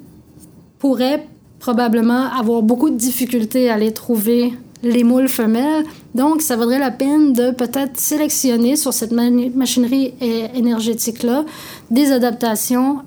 pourraient 0.79 1.27
probablement 1.63 2.29
avoir 2.37 2.61
beaucoup 2.61 2.89
de 2.89 2.97
difficultés 2.97 3.69
à 3.69 3.75
aller 3.75 3.93
trouver 3.93 4.51
les 4.83 5.05
moules 5.05 5.29
femelles. 5.29 5.85
Donc, 6.13 6.41
ça 6.41 6.57
vaudrait 6.57 6.77
la 6.77 6.91
peine 6.91 7.31
de 7.31 7.51
peut-être 7.51 7.97
sélectionner 7.97 8.75
sur 8.75 8.91
cette 8.91 9.13
machinerie 9.13 10.13
énergétique-là 10.53 11.45
des 11.89 12.11
adaptations 12.11 12.97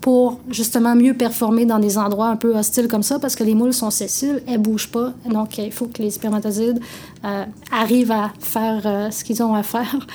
pour 0.00 0.38
justement 0.48 0.94
mieux 0.94 1.14
performer 1.14 1.66
dans 1.66 1.80
des 1.80 1.98
endroits 1.98 2.28
un 2.28 2.36
peu 2.36 2.54
hostiles 2.56 2.86
comme 2.86 3.02
ça, 3.02 3.18
parce 3.18 3.34
que 3.34 3.42
les 3.42 3.56
moules 3.56 3.72
sont 3.72 3.90
sessiles, 3.90 4.44
elles 4.46 4.58
bougent 4.58 4.92
pas, 4.92 5.12
donc 5.28 5.58
il 5.58 5.72
faut 5.72 5.86
que 5.86 6.00
les 6.00 6.10
spermatozoïdes 6.10 6.78
euh, 7.24 7.44
arrivent 7.72 8.12
à 8.12 8.30
faire 8.38 8.82
euh, 8.84 9.10
ce 9.10 9.24
qu'ils 9.24 9.42
ont 9.42 9.54
à 9.54 9.64
faire. 9.64 10.06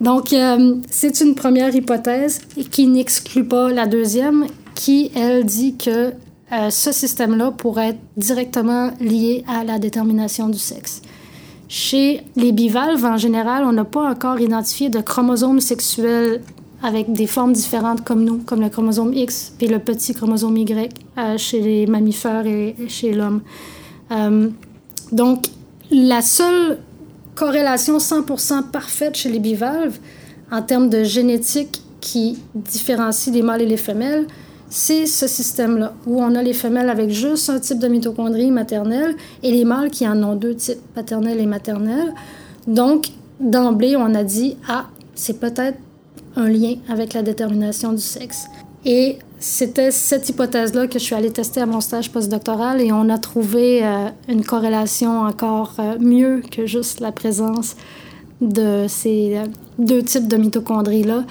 Donc, 0.00 0.32
euh, 0.32 0.74
c'est 0.90 1.20
une 1.20 1.36
première 1.36 1.72
hypothèse 1.76 2.40
qui 2.72 2.88
n'exclut 2.88 3.44
pas 3.44 3.70
la 3.70 3.86
deuxième, 3.86 4.46
qui, 4.74 5.12
elle, 5.14 5.44
dit 5.44 5.76
que 5.76 6.12
ce 6.50 6.92
système-là 6.92 7.52
pourrait 7.52 7.90
être 7.90 8.00
directement 8.16 8.90
lié 9.00 9.44
à 9.46 9.62
la 9.64 9.78
détermination 9.78 10.48
du 10.48 10.58
sexe. 10.58 11.02
Chez 11.68 12.22
les 12.34 12.50
bivalves, 12.50 13.04
en 13.04 13.16
général, 13.16 13.62
on 13.64 13.72
n'a 13.72 13.84
pas 13.84 14.10
encore 14.10 14.40
identifié 14.40 14.88
de 14.88 15.00
chromosomes 15.00 15.60
sexuels 15.60 16.40
avec 16.82 17.12
des 17.12 17.28
formes 17.28 17.52
différentes 17.52 18.02
comme 18.02 18.24
nous, 18.24 18.38
comme 18.38 18.60
le 18.60 18.68
chromosome 18.70 19.12
X 19.14 19.52
et 19.60 19.68
le 19.68 19.78
petit 19.78 20.14
chromosome 20.14 20.56
Y 20.56 20.92
euh, 21.18 21.38
chez 21.38 21.60
les 21.60 21.86
mammifères 21.86 22.46
et 22.46 22.74
chez 22.88 23.12
l'homme. 23.12 23.42
Euh, 24.10 24.48
donc, 25.12 25.44
la 25.90 26.22
seule 26.22 26.78
corrélation 27.34 27.98
100% 27.98 28.70
parfaite 28.70 29.16
chez 29.16 29.30
les 29.30 29.38
bivalves 29.38 29.98
en 30.50 30.62
termes 30.62 30.88
de 30.88 31.04
génétique 31.04 31.82
qui 32.00 32.38
différencie 32.54 33.32
les 33.32 33.42
mâles 33.42 33.62
et 33.62 33.66
les 33.66 33.76
femelles, 33.76 34.26
c'est 34.70 35.04
ce 35.06 35.26
système-là, 35.26 35.92
où 36.06 36.22
on 36.22 36.34
a 36.34 36.42
les 36.42 36.54
femelles 36.54 36.88
avec 36.88 37.10
juste 37.10 37.50
un 37.50 37.58
type 37.58 37.78
de 37.78 37.88
mitochondrie 37.88 38.50
maternelle 38.50 39.16
et 39.42 39.50
les 39.50 39.64
mâles 39.64 39.90
qui 39.90 40.08
en 40.08 40.22
ont 40.22 40.36
deux 40.36 40.54
types, 40.54 40.80
paternels 40.94 41.40
et 41.40 41.46
maternels. 41.46 42.14
Donc, 42.66 43.08
d'emblée, 43.40 43.96
on 43.96 44.14
a 44.14 44.24
dit, 44.24 44.56
ah, 44.68 44.86
c'est 45.14 45.40
peut-être 45.40 45.78
un 46.36 46.48
lien 46.48 46.76
avec 46.88 47.12
la 47.14 47.22
détermination 47.22 47.92
du 47.92 48.00
sexe. 48.00 48.46
Et 48.84 49.18
c'était 49.38 49.90
cette 49.90 50.28
hypothèse-là 50.28 50.86
que 50.86 50.98
je 50.98 51.04
suis 51.04 51.14
allée 51.14 51.30
tester 51.30 51.60
à 51.60 51.66
mon 51.66 51.80
stage 51.80 52.10
postdoctoral 52.12 52.80
et 52.80 52.92
on 52.92 53.08
a 53.08 53.18
trouvé 53.18 53.84
euh, 53.84 54.08
une 54.28 54.44
corrélation 54.44 55.20
encore 55.20 55.74
euh, 55.78 55.98
mieux 55.98 56.42
que 56.50 56.66
juste 56.66 57.00
la 57.00 57.12
présence 57.12 57.76
de 58.40 58.86
ces 58.88 59.36
euh, 59.36 59.44
deux 59.78 60.02
types 60.02 60.28
de 60.28 60.36
mitochondries-là. 60.36 61.24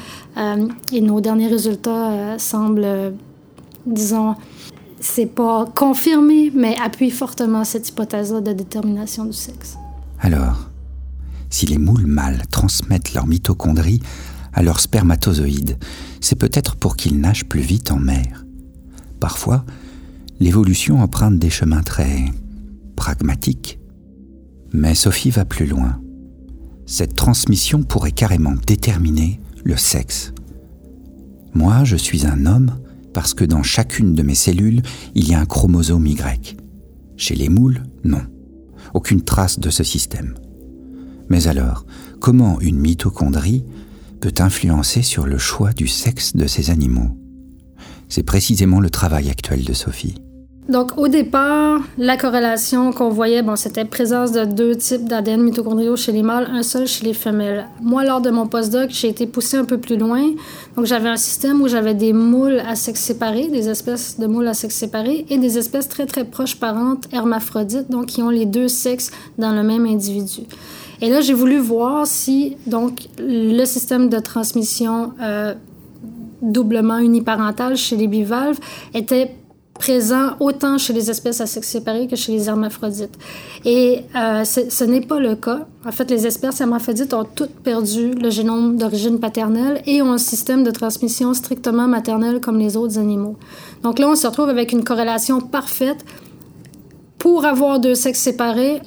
et 0.92 1.02
nos 1.02 1.22
derniers 1.22 1.48
résultats 1.48 2.38
semblent, 2.38 3.14
disons, 3.86 4.36
c'est 5.00 5.26
pas 5.26 5.66
confirmé, 5.66 6.52
mais 6.56 6.76
appuient 6.78 7.12
fortement 7.12 7.64
cette 7.64 7.90
hypothèse-là 7.90 8.42
de 8.42 8.54
détermination 8.54 9.26
du 9.26 9.34
sexe. 9.34 9.78
Alors, 10.20 10.70
si 11.50 11.66
les 11.66 11.78
moules 11.78 12.06
mâles 12.06 12.44
transmettent 12.52 13.14
leurs 13.14 13.28
mitochondries 13.28 14.02
à 14.54 14.62
leurs 14.62 14.80
spermatozoïdes, 14.80 15.78
c'est 16.22 16.36
peut-être 16.38 16.76
pour 16.76 16.96
qu'ils 16.96 17.20
nagent 17.20 17.46
plus 17.46 17.62
vite 17.62 17.92
en 17.92 18.00
mer. 18.00 18.46
Parfois, 19.20 19.66
l'évolution 20.40 21.02
emprunte 21.02 21.40
des 21.40 21.50
chemins 21.50 21.84
très 21.84 22.26
pragmatiques. 22.96 23.80
Mais 24.74 24.96
Sophie 24.96 25.32
va 25.32 25.46
plus 25.46 25.66
loin. 25.66 26.00
Cette 26.86 27.16
transmission 27.16 27.84
pourrait 27.84 28.12
carrément 28.12 28.56
déterminer 28.68 29.40
le 29.64 29.78
sexe. 29.78 30.34
Moi, 31.54 31.84
je 31.84 31.96
suis 31.96 32.26
un 32.26 32.46
homme 32.46 32.78
parce 33.14 33.34
que 33.34 33.46
dans 33.46 33.64
chacune 33.64 34.14
de 34.14 34.24
mes 34.24 34.36
cellules, 34.36 34.82
il 35.16 35.30
y 35.30 35.34
a 35.34 35.40
un 35.40 35.46
chromosome 35.46 36.08
Y. 36.08 36.58
Chez 37.18 37.36
les 37.36 37.50
moules, 37.50 37.84
non. 38.04 38.22
Aucune 38.94 39.22
trace 39.22 39.60
de 39.60 39.70
ce 39.70 39.84
système. 39.84 40.36
Mais 41.30 41.48
alors, 41.48 41.86
comment 42.20 42.60
une 42.60 42.80
mitochondrie 42.80 43.66
peut 44.20 44.34
influencer 44.40 45.02
sur 45.02 45.26
le 45.26 45.38
choix 45.38 45.74
du 45.74 45.88
sexe 45.88 46.36
de 46.36 46.48
ces 46.48 46.70
animaux? 46.70 47.18
C'est 48.08 48.24
précisément 48.24 48.80
le 48.80 48.90
travail 48.90 49.30
actuel 49.30 49.64
de 49.64 49.74
Sophie. 49.74 50.16
Donc, 50.70 51.00
au 51.00 51.08
départ, 51.08 51.82
la 51.98 52.16
corrélation 52.16 52.94
qu'on 52.94 53.10
voyait, 53.10 53.42
bon, 53.42 53.56
c'était 53.56 53.86
présence 53.86 54.32
de 54.32 54.46
deux 54.46 54.76
types 54.76 55.06
d'ADN 55.06 55.42
mitochondriaux 55.42 55.96
chez 55.96 56.12
les 56.12 56.22
mâles, 56.22 56.48
un 56.54 56.62
seul 56.62 56.86
chez 56.86 57.06
les 57.06 57.16
femelles. 57.16 57.66
Moi, 57.82 58.06
lors 58.06 58.22
de 58.22 58.30
mon 58.30 58.46
postdoc, 58.46 58.92
j'ai 58.92 59.08
été 59.08 59.26
poussé 59.26 59.58
un 59.58 59.66
peu 59.66 59.80
plus 59.80 59.98
loin. 59.98 60.22
Donc, 60.76 60.86
j'avais 60.86 61.10
un 61.10 61.18
système 61.18 61.60
où 61.64 61.68
j'avais 61.68 61.96
des 61.96 62.14
moules 62.14 62.62
à 62.68 62.76
sexe 62.76 63.02
séparé, 63.02 63.48
des 63.48 63.68
espèces 63.68 64.20
de 64.20 64.28
moules 64.28 64.48
à 64.48 64.54
sexe 64.54 64.76
séparé, 64.76 65.26
et 65.32 65.40
des 65.40 65.58
espèces 65.58 65.90
très, 65.90 66.06
très 66.06 66.24
proches 66.24 66.58
parentes, 66.58 67.06
hermaphrodites, 67.12 67.90
donc 67.90 68.06
qui 68.06 68.22
ont 68.22 68.30
les 68.30 68.46
deux 68.46 68.68
sexes 68.68 69.10
dans 69.40 69.54
le 69.54 69.64
même 69.64 69.88
individu. 69.88 70.42
Et 71.02 71.10
là, 71.10 71.22
j'ai 71.22 71.34
voulu 71.34 71.58
voir 71.58 72.06
si 72.06 72.58
donc 72.68 73.08
le 73.18 73.66
système 73.66 74.08
de 74.08 74.20
transmission 74.20 75.14
euh, 75.20 75.56
doublement 76.44 77.00
uniparental 77.00 77.76
chez 77.76 77.96
les 77.96 78.08
bivalves 78.08 78.60
était 78.94 79.36
présent 79.80 80.34
autant 80.40 80.78
chez 80.78 80.94
les 80.94 81.10
espèces 81.10 81.42
à 81.42 81.48
sexe 81.48 81.70
séparé 81.70 82.08
que 82.08 82.16
chez 82.16 82.34
les 82.34 82.48
hermaphrodites. 82.50 83.18
Et 83.66 84.02
euh, 84.16 84.44
ce 84.44 84.84
n'est 84.84 85.02
pas 85.02 85.20
le 85.20 85.36
cas. 85.36 85.66
En 85.86 85.92
fait, 85.92 86.12
les 86.12 86.28
espèces 86.28 86.62
hermaphrodites 86.62 87.14
ont 87.14 87.24
toutes 87.24 87.56
perdu 87.64 88.12
le 88.12 88.30
génome 88.30 88.78
d'origine 88.78 89.20
paternelle 89.20 89.82
et 89.88 90.02
ont 90.02 90.12
un 90.12 90.18
système 90.18 90.64
de 90.64 90.72
transmission 90.72 91.34
strictement 91.34 91.88
maternel 91.88 92.42
comme 92.42 92.60
les 92.60 92.78
autres 92.78 93.00
animaux. 93.00 93.38
Donc 93.82 93.98
là, 93.98 94.10
on 94.10 94.16
se 94.16 94.28
retrouve 94.28 94.50
avec 94.50 94.74
une 94.74 94.84
corrélation 94.84 95.40
parfaite. 95.42 96.06
Pour 97.18 97.46
avoir 97.46 97.80
deux 97.80 97.96
sexes 97.96 98.20
séparés, 98.20 98.82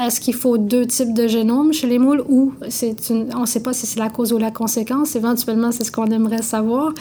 est-ce 0.00 0.20
qu'il 0.20 0.34
faut 0.34 0.58
deux 0.58 0.86
types 0.86 1.14
de 1.14 1.28
génomes 1.28 1.72
chez 1.72 1.86
les 1.86 2.00
moules 2.00 2.24
ou 2.28 2.52
c'est 2.68 2.96
on 3.10 3.40
ne 3.40 3.46
sait 3.46 3.62
pas 3.62 3.72
si 3.72 3.86
c'est 3.86 4.00
la 4.00 4.08
cause 4.08 4.32
ou 4.32 4.38
la 4.38 4.50
conséquence. 4.50 5.14
Éventuellement, 5.14 5.70
c'est 5.70 5.84
ce 5.84 5.92
qu'on 5.92 6.06
aimerait 6.06 6.42
savoir. 6.42 6.92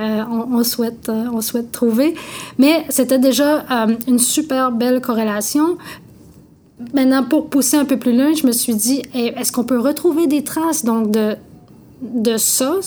Euh, 0.00 0.22
on, 0.28 0.62
souhaite, 0.62 1.08
euh, 1.08 1.24
on 1.32 1.40
souhaite 1.40 1.72
trouver. 1.72 2.14
Mais 2.58 2.84
c'était 2.90 3.18
déjà 3.18 3.60
euh, 3.60 3.94
une 4.06 4.18
super 4.18 4.70
belle 4.70 5.00
corrélation. 5.00 5.78
Maintenant, 6.92 7.22
pour 7.22 7.48
pousser 7.48 7.78
un 7.78 7.86
peu 7.86 7.98
plus 7.98 8.14
loin, 8.14 8.34
je 8.34 8.46
me 8.46 8.52
suis 8.52 8.74
dit, 8.74 9.02
est-ce 9.14 9.50
qu'on 9.50 9.64
peut 9.64 9.78
retrouver 9.78 10.26
des 10.26 10.44
traces 10.44 10.84
donc 10.84 11.10
de 11.10 11.36
de 12.02 12.36
ça, 12.36 12.80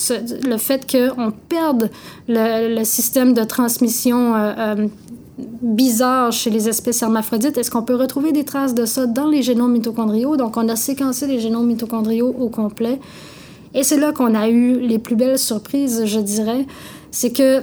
le 0.43 0.57
fait 0.57 0.91
qu'on 0.91 1.31
perde 1.31 1.89
le, 2.27 2.84
système 2.84 3.34
de 3.34 3.45
transmission 3.45 4.34
bizarre 5.37 6.31
chez 6.31 6.49
les 6.49 6.69
espèces 6.69 7.01
hermaphrodites. 7.01 7.57
Est-ce 7.57 7.71
qu'on 7.71 7.83
peut 7.83 7.95
retrouver 7.95 8.31
des 8.31 8.43
traces 8.43 8.73
de 8.73 8.85
ça 8.85 9.05
dans 9.05 9.27
les 9.27 9.41
génomes 9.41 9.73
mitochondriaux? 9.73 10.37
Donc, 10.37 10.57
on 10.57 10.67
a 10.69 10.75
séquencé 10.75 11.27
les 11.27 11.39
génomes 11.39 11.67
mitochondriaux 11.67 12.33
au 12.39 12.49
complet. 12.49 12.99
Et 13.73 13.83
c'est 13.83 13.97
là 13.97 14.13
qu'on 14.13 14.33
a 14.35 14.47
eu 14.47 14.79
les 14.79 14.99
plus 14.99 15.15
belles 15.15 15.39
surprises, 15.39 16.05
je 16.05 16.19
dirais. 16.19 16.65
C'est 17.11 17.31
que 17.31 17.61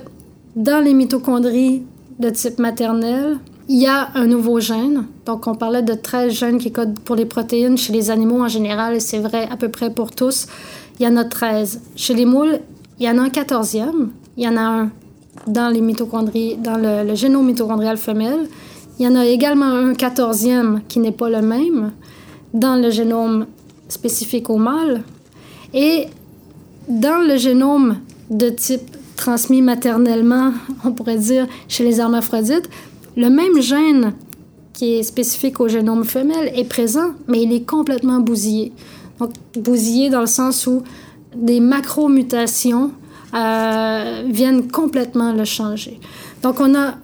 dans 0.55 0.85
les 0.85 0.93
mitochondries 0.93 1.83
de 2.19 2.29
type 2.29 2.59
maternel, 2.59 3.39
il 3.69 3.81
y 3.81 3.87
a 3.87 4.11
un 4.15 4.27
nouveau 4.27 4.61
gène. 4.61 5.07
Donc, 5.25 5.47
on 5.47 5.55
parlait 5.55 5.83
de 5.83 5.95
13 5.95 6.33
gènes 6.33 6.59
qui 6.59 6.73
codent 6.73 6.99
pour 7.01 7.17
les 7.17 7.25
protéines 7.25 7.79
chez 7.79 7.93
les 7.93 8.11
animaux 8.11 8.43
en 8.43 8.49
général, 8.49 9.01
c'est 9.01 9.21
vrai 9.21 9.49
à 9.51 9.57
peu 9.57 9.71
près 9.71 9.91
pour 9.91 10.11
tous. 10.11 10.47
Il 11.01 11.07
y 11.07 11.09
en 11.09 11.17
a 11.17 11.25
13. 11.25 11.81
Chez 11.97 12.13
les 12.13 12.27
moules, 12.27 12.61
il 13.01 13.07
y 13.07 13.09
en 13.09 13.17
a 13.19 13.23
un 13.23 13.29
14e. 13.29 14.09
Il 14.37 14.45
y 14.45 14.49
en 14.49 14.57
a 14.57 14.61
un 14.63 14.91
dans 15.47 15.69
les 15.73 15.81
mitochondries, 15.81 16.57
dans 16.57 16.77
le, 16.77 17.15
génome 17.15 17.47
mitochondrial 17.47 17.97
femelle. 17.97 18.49
Il 18.99 19.07
y 19.07 19.09
en 19.09 19.17
a 19.17 19.27
également 19.27 19.67
un 19.67 19.95
quatorzième 19.95 20.83
qui 20.89 20.99
n'est 20.99 21.13
pas 21.13 21.31
le 21.31 21.43
même 21.43 21.93
dans 22.53 22.77
le 22.77 22.91
génome 22.91 23.47
spécifique 23.89 24.51
au 24.51 24.59
mâle. 24.59 25.03
Et 25.75 26.07
dans 26.89 27.27
le 27.27 27.37
génome 27.37 27.99
de 28.31 28.51
type 28.51 28.97
transmis 29.17 29.63
maternellement, 29.63 30.53
on 30.85 30.93
pourrait 30.93 31.19
dire 31.19 31.47
chez 31.69 31.85
les 31.85 32.01
hermaphrodites, 32.01 32.69
le 33.17 33.29
même 33.29 33.61
gène 33.61 34.15
qui 34.73 34.95
est 34.95 35.03
spécifique 35.03 35.61
au 35.61 35.69
génome 35.69 36.05
femelle 36.05 36.51
est 36.55 36.65
présent, 36.65 37.13
mais 37.29 37.43
il 37.43 37.53
est 37.53 37.67
complètement 37.67 38.21
bousillé. 38.21 38.73
Donc, 39.19 39.31
bousillé 39.57 40.09
dans 40.11 40.21
le 40.21 40.27
sens 40.27 40.67
où 40.67 40.83
des 41.35 41.61
macromutations 41.61 42.91
euh, 43.35 44.25
viennent 44.29 44.71
complètement 44.71 45.33
le 45.33 45.45
changer. 45.45 45.99
Donc, 46.43 46.61
on 46.61 46.75
a 46.75 46.95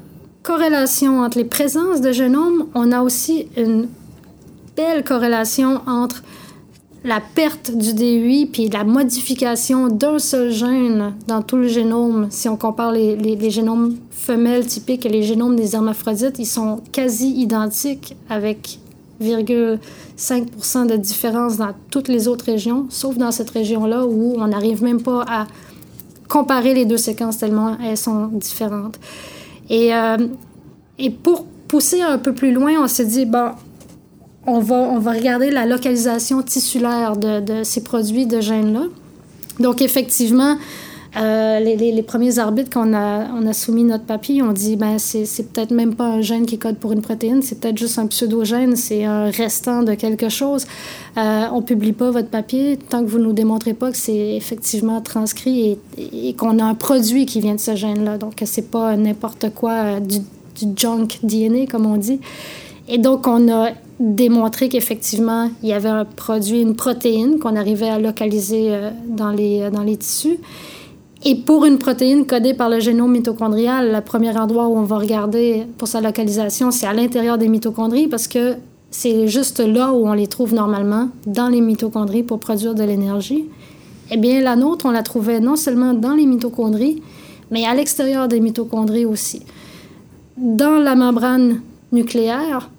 corrélation 0.43 1.21
entre 1.21 1.39
les 1.39 1.45
présences 1.45 2.01
de 2.01 2.13
génomes, 2.13 2.67
on 2.75 2.91
a 2.93 3.03
aussi 3.03 3.49
une 3.57 3.89
belle 4.77 5.05
corrélation 5.05 5.81
entre 5.87 6.23
la 7.05 7.21
perte 7.21 7.71
du 7.71 7.95
DUI 7.95 8.47
puis 8.47 8.69
la 8.69 8.85
modification 8.85 9.89
d'un 9.89 10.19
seul 10.19 10.51
gène 10.51 11.15
dans 11.27 11.43
tout 11.43 11.57
le 11.57 11.69
génome. 11.69 12.29
Si 12.31 12.49
on 12.49 12.57
compare 12.57 12.93
les, 12.93 13.17
les, 13.17 13.51
génomes 13.51 13.97
femelles 14.11 14.67
typiques 14.67 15.07
et 15.07 15.09
les 15.09 15.23
génomes 15.23 15.57
des 15.57 15.75
hermaphrodites, 15.75 16.39
ils 16.39 16.47
sont 16.47 16.81
quasi 16.93 17.29
identiques 17.31 18.17
avec 18.29 18.79
0,5% 19.23 20.87
de 20.87 20.97
différence 20.97 21.57
dans 21.57 21.73
toutes 21.91 22.09
les 22.09 22.29
autres 22.29 22.45
régions, 22.47 22.87
sauf 22.89 23.17
dans 23.17 23.33
cette 23.33 23.51
région-là 23.51 24.07
où 24.07 24.35
on 24.37 24.47
n'arrive 24.49 24.83
même 24.83 25.03
pas 25.03 25.25
à 25.29 25.47
comparer 26.29 26.75
les 26.75 26.85
deux 26.85 26.99
séquences 26.99 27.39
tellement 27.39 27.77
elles 27.85 27.97
sont 27.97 28.27
différentes. 28.27 28.99
Et, 29.71 29.95
euh, 29.95 30.17
Et 31.01 31.11
pour 31.11 31.45
pousser 31.69 32.01
un 32.03 32.19
peu 32.19 32.33
plus 32.33 32.53
loin, 32.53 32.73
on 32.83 32.89
s'est 32.89 33.07
dit, 33.07 33.25
bon, 33.25 33.53
on 34.47 34.59
va, 34.59 34.75
on 34.75 34.99
va 34.99 35.13
regarder 35.13 35.51
la 35.51 35.65
localisation 35.65 36.43
tissulaire 36.43 37.17
de, 37.17 37.41
de 37.41 37.63
ces 37.63 37.83
produits 37.85 38.27
de 38.27 38.41
gènes-là. 38.41 38.87
Donc, 39.61 39.81
effectivement, 39.81 40.57
euh, 41.19 41.59
les, 41.59 42.03
premiers 42.03 42.39
arbitres 42.39 42.71
qu'on 42.71 42.95
a, 42.95 43.53
soumis 43.53 43.83
notre 43.83 44.05
papier, 44.05 44.41
on 44.43 44.53
dit 44.53 44.77
ben 44.77 44.99
c'est, 44.99 45.25
peut-être 45.53 45.73
même 45.73 45.95
pas 45.95 46.05
un 46.05 46.21
gène 46.21 46.47
qui 46.47 46.59
code 46.59 46.77
pour 46.77 46.93
une 46.93 47.03
protéine, 47.03 47.43
c'est 47.43 47.59
peut-être 47.59 47.79
juste 47.79 47.99
un 47.99 48.07
pseudogène, 48.07 48.77
c'est 48.77 49.05
un 49.05 49.31
restant 49.31 49.83
de 49.83 49.95
quelque 49.95 50.29
chose. 50.29 50.67
Euh, 51.17 51.47
on 51.53 51.63
publie 51.63 51.93
pas 51.93 52.11
votre 52.11 52.29
papier 52.29 52.77
tant 52.77 53.03
que 53.03 53.09
vous 53.09 53.19
nous 53.19 53.33
démontrez 53.33 53.75
pas 53.75 53.91
que 53.91 53.97
c'est 53.97 54.37
effectivement 54.37 55.01
transcrit 55.01 55.79
et, 55.97 56.35
qu'on 56.35 56.61
a 56.61 56.65
un 56.65 56.75
produit 56.75 57.27
qui 57.27 57.41
vient 57.41 57.57
de 57.57 57.61
ce 57.61 57.75
gène-là. 57.75 58.19
Donc 58.19 58.35
c'est 58.45 58.71
pas 58.71 58.97
n'importe 58.97 59.53
quoi 59.55 59.73
euh, 59.73 60.01
du, 60.01 60.19
junk 60.77 61.09
DNA 61.25 61.67
comme 61.67 61.87
on 61.87 61.97
dit. 61.97 62.21
Et 62.89 62.99
donc 62.99 63.27
on 63.27 63.51
a 63.51 63.71
démontré 63.99 64.69
qu'effectivement 64.69 65.51
il 65.65 65.71
y 65.71 65.73
avait 65.73 65.89
un 65.89 66.05
produit, 66.05 66.61
une 66.61 66.77
protéine 66.77 67.41
qu'on 67.41 67.57
arrivait 67.57 67.89
à 67.89 67.99
localiser 67.99 68.69
euh, 68.69 68.91
dans 69.09 69.33
les 69.33 69.97
tissus. 69.97 70.39
Et 71.25 71.35
pour 71.35 71.65
une 71.65 71.79
protéine 71.79 72.27
codée 72.27 72.55
par 72.55 72.69
le 72.69 72.79
génome 72.79 73.13
mitochondrial, 73.13 73.93
le 73.93 74.01
premier 74.01 74.37
endroit 74.37 74.69
où 74.69 74.77
on 74.77 74.85
va 74.85 74.99
regarder 74.99 75.67
pour 75.77 75.89
sa 75.89 76.01
localisation, 76.01 76.71
c'est 76.71 76.87
à 76.87 76.93
l'intérieur 76.93 77.39
des 77.39 77.49
mitochondries 77.49 78.07
parce 78.07 78.29
que 78.29 78.55
c'est 78.91 79.27
juste 79.27 79.59
là 79.59 79.93
où 79.93 80.07
on 80.07 80.13
les 80.13 80.29
trouve 80.29 80.55
normalement, 80.55 81.09
dans 81.27 81.49
les 81.49 81.61
mitochondries 81.61 82.23
pour 82.23 82.39
produire 82.39 82.75
de 82.75 82.85
l'énergie. 82.85 83.45
Eh 84.11 84.17
bien, 84.17 84.41
la 84.41 84.57
nôtre, 84.57 84.87
on 84.87 84.91
la 84.91 85.03
trouvait 85.03 85.41
non 85.41 85.57
seulement 85.57 85.93
dans 85.93 86.15
les 86.15 86.25
mitochondries, 86.25 87.03
mais 87.51 87.67
à 87.67 87.75
l'extérieur 87.75 88.29
des 88.29 88.41
mitochondries 88.41 89.05
aussi. 89.05 89.43
Dans 90.37 90.79
la 90.79 90.95
membrane 90.95 91.61
nucléaire 91.93 92.71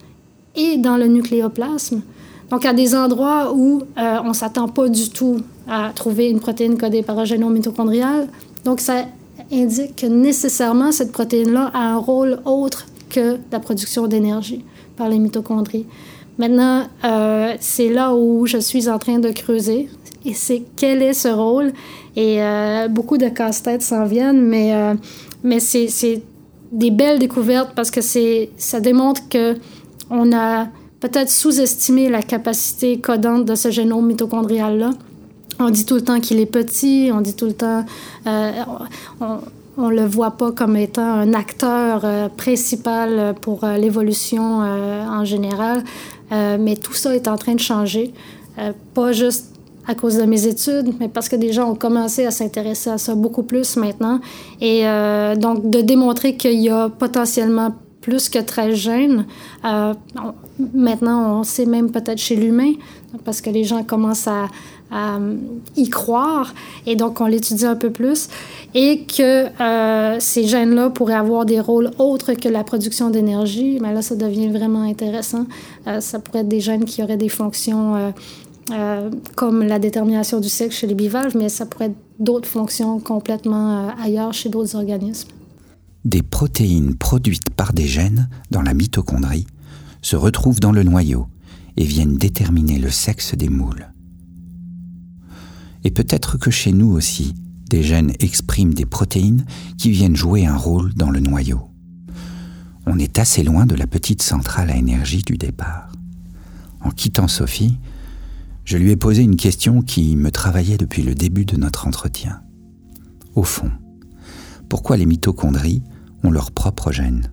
et 0.56 0.78
dans 0.78 0.98
le 0.98 1.08
nucléoplasme. 1.08 2.02
Donc, 2.50 2.66
à 2.66 2.74
des 2.74 2.96
endroits 2.96 3.54
où 3.54 3.84
euh, 3.98 4.18
on 4.24 4.30
ne 4.30 4.34
s'attend 4.34 4.68
pas 4.68 4.88
du 4.88 5.10
tout 5.10 5.38
à 5.70 5.92
trouver 5.94 6.30
une 6.30 6.40
protéine 6.40 6.78
codée 6.78 7.04
par 7.04 7.20
un 7.20 7.26
génome 7.26 7.54
mitochondrial. 7.54 8.28
Donc, 8.66 8.80
ça 8.80 9.06
indique 9.52 9.96
que 9.96 10.06
nécessairement, 10.06 10.92
cette 10.92 11.12
protéine-là 11.12 11.72
a 11.74 11.94
un 11.94 11.98
rôle 11.98 12.40
autre 12.46 12.86
que 13.10 13.38
la 13.52 13.60
production 13.60 14.08
d'énergie 14.08 14.64
par 14.98 15.10
les 15.10 15.20
mitochondries. 15.20 15.86
Maintenant, 16.38 16.86
euh, 17.04 17.54
c'est 17.60 17.90
là 17.90 18.16
où 18.16 18.46
je 18.46 18.58
suis 18.58 18.90
en 18.90 18.98
train 18.98 19.20
de 19.20 19.30
creuser. 19.32 19.90
Et 20.26 20.34
c'est 20.34 20.64
quel 20.76 21.02
est 21.02 21.14
ce 21.14 21.28
rôle? 21.28 21.74
Et 22.16 22.42
euh, 22.42 22.88
beaucoup 22.88 23.18
de 23.18 23.28
casse-têtes 23.30 23.82
s'en 23.82 24.06
viennent, 24.06 24.42
mais, 24.42 24.74
euh, 24.74 24.94
mais 25.44 25.60
c'est 25.60 26.22
des 26.72 26.92
belles 26.92 27.20
découvertes 27.20 27.72
parce 27.76 27.92
que 27.92 28.02
ça 28.02 28.80
démontre 28.80 29.28
que 29.30 29.56
on 30.10 30.32
a 30.34 30.68
peut-être 31.00 31.30
sous-estimé 31.30 32.10
la 32.10 32.22
capacité 32.22 33.00
codante 33.00 33.46
de 33.46 33.56
ce 33.56 33.72
génome 33.72 34.08
mitochondrial-là. 34.08 34.92
On 35.60 35.70
dit 35.70 35.86
tout 35.86 35.96
le 35.96 36.02
temps 36.02 36.20
qu'il 36.20 36.40
est 36.40 36.46
petit, 36.46 37.12
on 37.14 37.22
dit 37.22 37.36
tout 37.36 37.46
le 37.46 37.54
temps... 37.54 37.86
Euh, 38.28 38.52
on 39.80 39.90
ne 39.90 39.96
le 39.96 40.06
voit 40.06 40.32
pas 40.32 40.52
comme 40.52 40.76
étant 40.76 41.02
un 41.02 41.34
acteur 41.34 42.02
euh, 42.04 42.28
principal 42.28 43.34
pour 43.42 43.64
euh, 43.64 43.78
l'évolution 43.78 44.62
euh, 44.62 45.06
en 45.08 45.24
général, 45.24 45.84
mais 46.32 46.76
tout 46.76 46.94
ça 46.94 47.16
est 47.16 47.28
en 47.28 47.38
train 47.38 47.56
de 47.56 47.60
changer. 47.60 48.14
Pas 48.94 49.14
juste 49.14 49.48
à 49.88 49.96
cause 49.96 50.18
de 50.18 50.26
mes 50.26 50.46
études, 50.46 50.94
mais 51.00 51.08
parce 51.08 51.28
que 51.28 51.36
des 51.36 51.52
gens 51.52 51.72
ont 51.72 51.76
commencé 51.76 52.24
à 52.24 52.30
s'intéresser 52.30 52.92
à 52.92 53.00
ça 53.00 53.16
beaucoup 53.16 53.42
plus 53.42 53.78
maintenant. 53.78 54.20
Et 54.62 54.84
donc, 55.38 55.72
de 55.72 55.82
démontrer 55.82 56.36
qu'il 56.36 56.60
y 56.60 56.70
a 56.70 56.90
potentiellement 56.90 57.74
plus 58.00 58.30
que 58.30 58.38
13 58.38 58.76
gènes. 58.76 59.26
Euh, 60.60 60.64
maintenant, 60.74 61.40
on 61.40 61.44
sait 61.44 61.66
même 61.66 61.92
peut-être 61.92 62.20
chez 62.20 62.36
l'humain, 62.36 62.74
parce 63.26 63.42
que 63.42 63.50
les 63.50 63.64
gens 63.64 63.84
commencent 63.84 64.28
à, 64.28 64.48
à 64.92 65.20
y 65.76 65.90
croire, 65.90 66.54
et 66.86 66.96
donc 66.96 67.22
on 67.22 67.26
l'étudie 67.26 67.66
un 67.66 67.76
peu 67.76 67.90
plus, 67.90 68.28
et 68.74 69.06
que 69.06 69.48
euh, 69.62 70.18
ces 70.20 70.46
gènes-là 70.46 70.90
pourraient 70.90 71.14
avoir 71.16 71.46
des 71.46 71.60
rôles 71.60 71.92
autres 71.98 72.34
que 72.34 72.50
la 72.50 72.64
production 72.64 73.10
d'énergie, 73.10 73.80
mais 73.82 73.94
là, 73.94 74.02
ça 74.02 74.16
devient 74.16 74.50
vraiment 74.50 74.84
intéressant. 74.84 75.46
Euh, 75.88 76.02
ça 76.02 76.20
pourrait 76.20 76.40
être 76.40 76.48
des 76.48 76.60
gènes 76.60 76.86
qui 76.86 77.02
auraient 77.04 77.18
des 77.18 77.30
fonctions 77.30 77.96
euh, 77.96 78.12
euh, 78.72 79.10
comme 79.36 79.64
la 79.64 79.80
détermination 79.80 80.40
du 80.40 80.50
sexe 80.50 80.76
chez 80.76 80.88
les 80.88 80.94
bivalves, 80.94 81.36
mais 81.36 81.50
ça 81.50 81.66
pourrait 81.66 81.86
être 81.86 81.98
d'autres 82.20 82.48
fonctions 82.48 83.00
complètement 83.00 83.88
euh, 83.88 84.04
ailleurs 84.04 84.34
chez 84.34 84.50
d'autres 84.50 84.76
organismes. 84.76 85.30
Des 86.06 86.22
protéines 86.22 86.96
produites 86.96 87.50
par 87.50 87.74
des 87.74 87.88
gènes 87.88 88.30
dans 88.52 88.62
la 88.62 88.74
mitochondrie 88.74 89.48
se 90.02 90.16
retrouvent 90.16 90.60
dans 90.60 90.72
le 90.72 90.84
noyau 90.84 91.28
et 91.78 91.86
viennent 91.86 92.18
déterminer 92.18 92.80
le 92.80 92.90
sexe 92.90 93.36
des 93.36 93.50
moules. 93.50 93.92
Et 95.84 95.92
peut-être 95.92 96.38
que 96.38 96.52
chez 96.52 96.72
nous 96.72 96.92
aussi, 96.92 97.36
des 97.70 97.84
gènes 97.84 98.14
expriment 98.20 98.74
des 98.74 98.86
protéines 98.86 99.46
qui 99.78 99.92
viennent 99.92 100.16
jouer 100.16 100.46
un 100.46 100.58
rôle 100.58 100.94
dans 100.96 101.10
le 101.10 101.20
noyau. 101.20 101.70
On 102.86 102.98
est 102.98 103.20
assez 103.20 103.44
loin 103.44 103.66
de 103.66 103.76
la 103.76 103.88
petite 103.88 104.22
centrale 104.22 104.72
à 104.72 104.76
énergie 104.76 105.22
du 105.22 105.38
départ. 105.38 105.92
En 106.82 106.90
quittant 106.90 107.28
Sophie, 107.28 107.78
je 108.66 108.78
lui 108.78 108.92
ai 108.92 108.96
posé 108.96 109.24
une 109.24 109.36
question 109.36 109.82
qui 109.82 110.16
me 110.16 110.32
travaillait 110.32 110.78
depuis 110.78 111.04
le 111.04 111.16
début 111.16 111.46
de 111.46 111.58
notre 111.58 111.88
entretien. 111.88 112.42
Au 113.36 113.44
fond, 113.44 113.72
pourquoi 114.68 114.98
les 114.98 115.06
mitochondries 115.06 115.84
ont 116.24 116.32
leur 116.32 116.52
propre 116.52 116.92
gène 116.92 117.32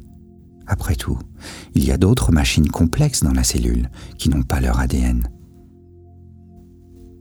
Après 0.66 0.96
tout, 0.96 1.18
il 1.74 1.84
y 1.84 1.92
a 1.92 1.96
d'autres 1.96 2.32
machines 2.32 2.68
complexes 2.68 3.22
dans 3.22 3.32
la 3.32 3.44
cellule 3.44 3.90
qui 4.18 4.28
n'ont 4.28 4.42
pas 4.42 4.60
leur 4.60 4.80
ADN. 4.80 5.28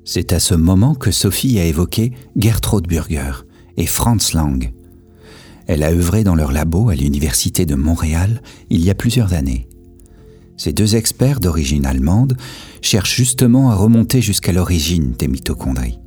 C'est 0.03 0.33
à 0.33 0.39
ce 0.39 0.55
moment 0.55 0.95
que 0.95 1.11
Sophie 1.11 1.59
a 1.59 1.65
évoqué 1.65 2.11
Gertrude 2.35 2.87
Burger 2.87 3.31
et 3.77 3.87
Franz 3.87 4.35
Lang. 4.35 4.71
Elle 5.67 5.83
a 5.83 5.91
œuvré 5.91 6.23
dans 6.23 6.35
leur 6.35 6.51
labo 6.51 6.89
à 6.89 6.95
l'Université 6.95 7.65
de 7.65 7.75
Montréal 7.75 8.41
il 8.69 8.83
y 8.83 8.89
a 8.89 8.95
plusieurs 8.95 9.33
années. 9.33 9.67
Ces 10.57 10.73
deux 10.73 10.95
experts 10.95 11.39
d'origine 11.39 11.85
allemande 11.85 12.37
cherchent 12.81 13.15
justement 13.15 13.71
à 13.71 13.75
remonter 13.75 14.21
jusqu'à 14.21 14.53
l'origine 14.53 15.13
des 15.13 15.27
mitochondries. 15.27 15.99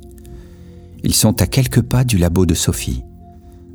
Ils 1.03 1.13
sont 1.13 1.41
à 1.41 1.47
quelques 1.47 1.81
pas 1.81 2.03
du 2.03 2.17
labo 2.17 2.45
de 2.45 2.55
Sophie. 2.55 3.03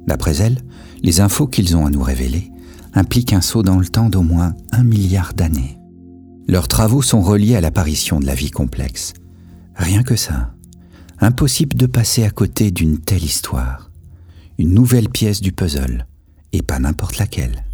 D'après 0.07 0.39
elle, 0.39 0.63
les 1.03 1.21
infos 1.21 1.47
qu'ils 1.47 1.77
ont 1.77 1.87
à 1.87 1.91
nous 1.91 2.03
révéler 2.03 2.51
impliquent 2.95 3.33
un 3.33 3.41
saut 3.41 3.63
dans 3.63 3.79
le 3.79 3.87
temps 3.87 4.09
d'au 4.09 4.23
moins 4.23 4.55
un 4.73 4.85
milliard 4.85 5.35
d'années. 5.35 5.79
Leurs 6.47 6.69
travaux 6.69 7.03
sont 7.03 7.21
reliés 7.21 7.57
à 7.57 7.61
l'apparition 7.61 8.21
de 8.21 8.27
la 8.27 8.35
vie 8.35 8.51
complexe 8.51 9.15
Rien 9.77 10.03
que 10.03 10.17
ça. 10.17 10.55
Impossible 11.21 11.77
de 11.77 11.87
passer 11.87 12.25
à 12.25 12.31
côté 12.31 12.71
d'une 12.71 12.99
telle 12.99 13.25
histoire. 13.25 13.91
Une 14.59 14.73
nouvelle 14.73 15.09
pièce 15.09 15.41
du 15.41 15.53
puzzle, 15.53 16.07
et 16.53 16.63
pas 16.63 16.79
n'importe 16.79 17.19
laquelle. 17.19 17.65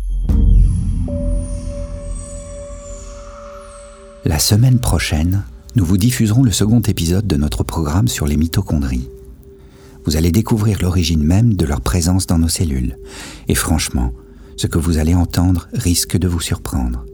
La 4.24 4.38
semaine 4.38 4.78
prochaine, 4.78 5.42
nous 5.76 5.84
vous 5.84 5.98
diffuserons 5.98 6.42
le 6.42 6.52
second 6.52 6.80
épisode 6.80 7.26
de 7.26 7.36
notre 7.36 7.64
programme 7.64 8.08
sur 8.08 8.26
les 8.26 8.36
mitochondries. 8.36 9.08
Vous 10.06 10.16
allez 10.16 10.32
découvrir 10.32 10.80
l'origine 10.80 11.22
même 11.22 11.54
de 11.54 11.66
leur 11.66 11.82
présence 11.82 12.26
dans 12.26 12.38
nos 12.38 12.48
cellules. 12.48 12.96
Et 13.48 13.54
franchement, 13.54 14.12
ce 14.60 14.66
que 14.66 14.76
vous 14.76 14.98
allez 14.98 15.14
entendre 15.14 15.68
risque 15.72 16.18
de 16.18 16.28
vous 16.28 16.38
surprendre. 16.38 17.06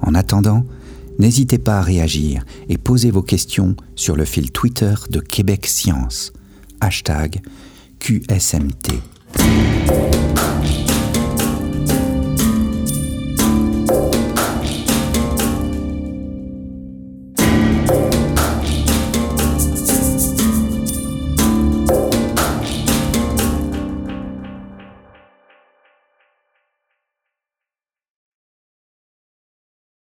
En 0.00 0.16
attendant, 0.16 0.64
n'hésitez 1.20 1.58
pas 1.58 1.78
à 1.78 1.80
réagir 1.80 2.44
et 2.68 2.76
poser 2.76 3.12
vos 3.12 3.22
questions 3.22 3.76
sur 3.94 4.16
le 4.16 4.24
fil 4.24 4.50
Twitter 4.50 4.94
de 5.08 5.20
Québec 5.20 5.68
Science, 5.68 6.32
hashtag 6.80 7.40
QSMT. 8.00 8.94